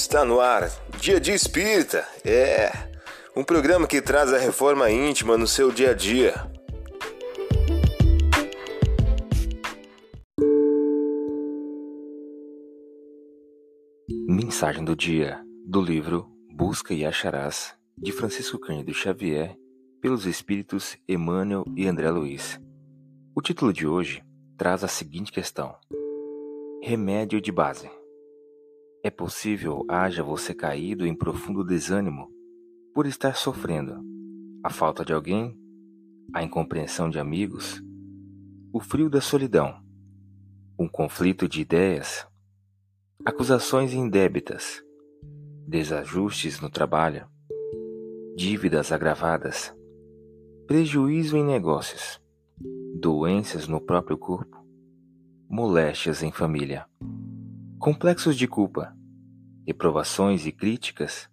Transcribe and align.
Está 0.00 0.24
no 0.24 0.38
ar, 0.38 0.70
Dia 1.00 1.18
de 1.18 1.32
Espírita. 1.32 2.06
É 2.24 2.70
um 3.36 3.42
programa 3.42 3.84
que 3.84 4.00
traz 4.00 4.32
a 4.32 4.38
reforma 4.38 4.88
íntima 4.88 5.36
no 5.36 5.44
seu 5.44 5.72
dia 5.72 5.90
a 5.90 5.92
dia. 5.92 6.34
Mensagem 14.28 14.84
do 14.84 14.94
dia 14.94 15.44
do 15.66 15.82
livro 15.82 16.30
Busca 16.54 16.94
e 16.94 17.04
Acharás, 17.04 17.74
de 17.98 18.12
Francisco 18.12 18.56
Cândido 18.56 18.94
Xavier, 18.94 19.56
pelos 20.00 20.26
espíritos 20.26 20.96
Emmanuel 21.08 21.64
e 21.76 21.88
André 21.88 22.08
Luiz. 22.08 22.60
O 23.34 23.42
título 23.42 23.72
de 23.72 23.84
hoje 23.84 24.22
traz 24.56 24.84
a 24.84 24.88
seguinte 24.88 25.32
questão: 25.32 25.74
Remédio 26.84 27.40
de 27.40 27.50
base. 27.50 27.90
É 29.04 29.10
possível 29.10 29.84
haja 29.88 30.24
você 30.24 30.52
caído 30.52 31.06
em 31.06 31.14
profundo 31.14 31.64
desânimo 31.64 32.28
por 32.92 33.06
estar 33.06 33.36
sofrendo. 33.36 34.02
A 34.64 34.70
falta 34.70 35.04
de 35.04 35.12
alguém, 35.12 35.56
a 36.34 36.42
incompreensão 36.42 37.08
de 37.08 37.18
amigos, 37.18 37.80
o 38.72 38.80
frio 38.80 39.08
da 39.08 39.20
solidão, 39.20 39.80
um 40.76 40.88
conflito 40.88 41.48
de 41.48 41.60
ideias, 41.60 42.26
acusações 43.24 43.92
indébitas, 43.92 44.82
desajustes 45.66 46.60
no 46.60 46.68
trabalho, 46.68 47.28
dívidas 48.36 48.90
agravadas, 48.90 49.72
prejuízo 50.66 51.36
em 51.36 51.44
negócios, 51.44 52.20
doenças 53.00 53.68
no 53.68 53.80
próprio 53.80 54.18
corpo, 54.18 54.56
moléstias 55.48 56.22
em 56.22 56.32
família, 56.32 56.84
complexos 57.78 58.36
de 58.36 58.48
culpa, 58.48 58.92
reprovações 59.64 60.44
e 60.46 60.50
críticas, 60.50 61.30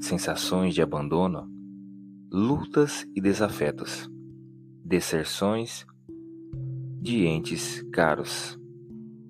sensações 0.00 0.74
de 0.74 0.82
abandono, 0.82 1.48
lutas 2.32 3.06
e 3.14 3.20
desafetos, 3.20 4.10
deserções 4.84 5.86
de 7.00 7.26
entes 7.26 7.80
caros 7.92 8.58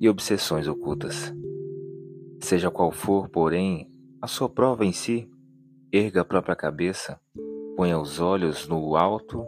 e 0.01 0.09
obsessões 0.09 0.67
ocultas. 0.67 1.35
Seja 2.41 2.71
qual 2.71 2.93
for, 2.93 3.29
porém, 3.29 3.91
a 4.23 4.27
sua 4.27 4.49
prova 4.49 4.87
em 4.87 4.93
si, 4.93 5.31
erga 5.93 6.23
a 6.23 6.25
própria 6.25 6.57
cabeça, 6.57 7.21
ponha 7.77 7.99
os 7.99 8.21
olhos 8.21 8.67
no 8.67 8.97
alto 8.97 9.47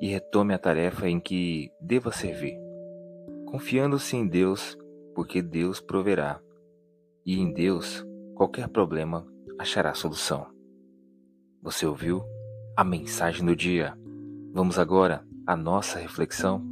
e 0.00 0.06
retome 0.06 0.54
a 0.54 0.58
tarefa 0.58 1.08
em 1.08 1.18
que 1.18 1.72
deva 1.80 2.12
servir, 2.12 2.56
confiando-se 3.46 4.16
em 4.16 4.28
Deus, 4.28 4.78
porque 5.14 5.40
Deus 5.40 5.80
proverá, 5.80 6.40
e 7.24 7.38
em 7.38 7.52
Deus 7.52 8.04
qualquer 8.34 8.68
problema 8.68 9.26
achará 9.58 9.94
solução. 9.94 10.46
Você 11.62 11.86
ouviu 11.86 12.22
a 12.76 12.82
mensagem 12.82 13.46
do 13.46 13.54
dia? 13.54 13.96
Vamos 14.52 14.78
agora 14.78 15.24
à 15.46 15.56
nossa 15.56 15.98
reflexão. 15.98 16.62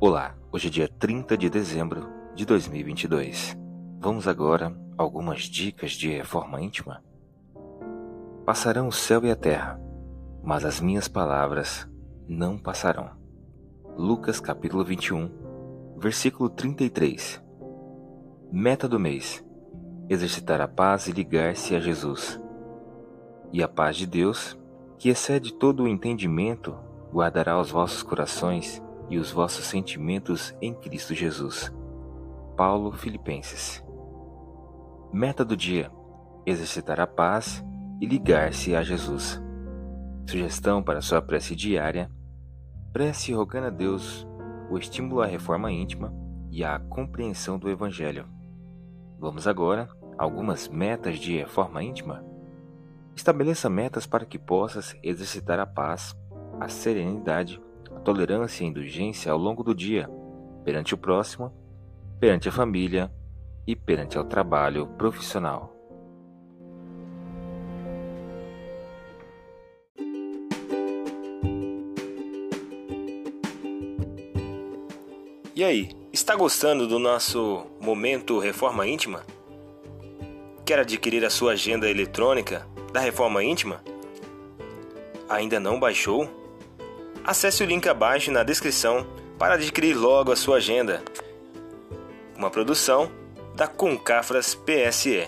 Olá, 0.00 0.36
hoje 0.50 0.68
é 0.68 0.70
dia 0.70 0.88
30 0.88 1.36
de 1.36 1.50
dezembro 1.50 2.08
de 2.34 2.46
2022. 2.46 3.56
Vamos 3.98 4.28
agora 4.28 4.85
algumas 4.96 5.42
dicas 5.42 5.92
de 5.92 6.10
reforma 6.10 6.60
íntima? 6.60 7.02
Passarão 8.44 8.88
o 8.88 8.92
céu 8.92 9.24
e 9.24 9.30
a 9.30 9.36
terra, 9.36 9.80
mas 10.42 10.64
as 10.64 10.80
minhas 10.80 11.08
palavras 11.08 11.88
não 12.28 12.58
passarão. 12.58 13.10
Lucas 13.96 14.40
capítulo 14.40 14.84
21, 14.84 15.30
versículo 15.98 16.48
33. 16.48 17.42
Meta 18.50 18.88
do 18.88 18.98
mês: 18.98 19.44
exercitar 20.08 20.60
a 20.60 20.68
paz 20.68 21.08
e 21.08 21.12
ligar-se 21.12 21.74
a 21.74 21.80
Jesus. 21.80 22.40
E 23.52 23.62
a 23.62 23.68
paz 23.68 23.96
de 23.96 24.06
Deus, 24.06 24.58
que 24.98 25.08
excede 25.08 25.52
todo 25.52 25.82
o 25.82 25.88
entendimento, 25.88 26.74
guardará 27.12 27.60
os 27.60 27.70
vossos 27.70 28.02
corações 28.02 28.82
e 29.08 29.18
os 29.18 29.30
vossos 29.30 29.66
sentimentos 29.66 30.54
em 30.60 30.74
Cristo 30.74 31.14
Jesus. 31.14 31.72
Paulo 32.56 32.92
Filipenses. 32.92 33.85
Meta 35.18 35.46
do 35.46 35.56
dia: 35.56 35.90
exercitar 36.44 37.00
a 37.00 37.06
paz 37.06 37.64
e 37.98 38.04
ligar-se 38.04 38.76
a 38.76 38.82
Jesus. 38.82 39.42
Sugestão 40.28 40.82
para 40.82 41.00
sua 41.00 41.22
prece 41.22 41.56
diária: 41.56 42.10
prece 42.92 43.32
rogando 43.32 43.68
a 43.68 43.70
Deus 43.70 44.28
o 44.70 44.76
estímulo 44.76 45.22
à 45.22 45.26
reforma 45.26 45.72
íntima 45.72 46.12
e 46.50 46.62
à 46.62 46.78
compreensão 46.78 47.58
do 47.58 47.70
Evangelho. 47.70 48.26
Vamos 49.18 49.48
agora 49.48 49.88
a 50.18 50.22
algumas 50.22 50.68
metas 50.68 51.18
de 51.18 51.38
reforma 51.38 51.82
íntima? 51.82 52.22
Estabeleça 53.14 53.70
metas 53.70 54.04
para 54.04 54.26
que 54.26 54.38
possas 54.38 54.94
exercitar 55.02 55.58
a 55.58 55.64
paz, 55.64 56.14
a 56.60 56.68
serenidade 56.68 57.58
tolerância 58.04 58.64
e 58.64 58.66
indulgência 58.66 59.32
ao 59.32 59.38
longo 59.38 59.64
do 59.64 59.74
dia, 59.74 60.10
perante 60.62 60.92
o 60.92 60.98
próximo, 60.98 61.50
perante 62.20 62.50
a 62.50 62.52
família 62.52 63.10
e 63.66 63.74
perante 63.74 64.18
o 64.18 64.24
trabalho 64.24 64.86
profissional. 64.86 65.76
E 75.54 75.64
aí, 75.64 75.88
está 76.12 76.36
gostando 76.36 76.86
do 76.86 76.98
nosso 76.98 77.66
momento 77.80 78.38
Reforma 78.38 78.86
Íntima? 78.86 79.24
Quer 80.66 80.80
adquirir 80.80 81.24
a 81.24 81.30
sua 81.30 81.52
agenda 81.52 81.88
eletrônica 81.88 82.66
da 82.92 83.00
Reforma 83.00 83.42
Íntima? 83.42 83.82
Ainda 85.28 85.58
não 85.58 85.80
baixou? 85.80 86.28
Acesse 87.24 87.62
o 87.62 87.66
link 87.66 87.88
abaixo 87.88 88.30
na 88.30 88.42
descrição 88.42 89.06
para 89.38 89.54
adquirir 89.54 89.94
logo 89.94 90.30
a 90.30 90.36
sua 90.36 90.58
agenda. 90.58 91.02
Uma 92.36 92.50
produção 92.50 93.10
da 93.56 93.66
Concafras 93.66 94.54
PSE. 94.54 95.26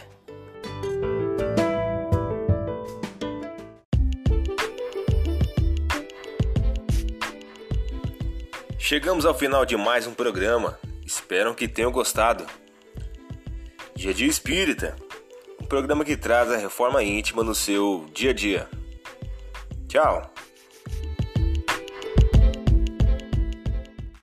Chegamos 8.79 9.25
ao 9.25 9.35
final 9.35 9.65
de 9.65 9.79
mais 9.79 10.07
um 10.07 10.13
programa. 10.13 10.79
Espero 11.07 11.55
que 11.55 11.67
tenham 11.67 11.91
gostado. 11.91 12.45
Dia 13.97 14.13
Dia 14.13 14.29
Espírita, 14.29 14.95
um 15.61 15.65
programa 15.65 16.05
que 16.05 16.17
traz 16.17 16.53
a 16.53 16.59
reforma 16.59 17.03
íntima 17.03 17.43
no 17.43 17.55
seu 17.55 18.07
dia 18.13 18.31
a 18.31 18.35
dia. 18.35 18.69
Tchau! 19.89 20.38